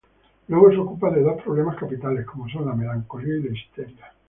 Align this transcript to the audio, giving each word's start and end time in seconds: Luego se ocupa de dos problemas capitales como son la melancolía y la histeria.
Luego 0.47 0.71
se 0.71 0.77
ocupa 0.77 1.11
de 1.11 1.21
dos 1.21 1.39
problemas 1.43 1.77
capitales 1.77 2.25
como 2.25 2.49
son 2.49 2.65
la 2.65 2.73
melancolía 2.73 3.35
y 3.35 3.43
la 3.43 3.49
histeria. 3.55 4.13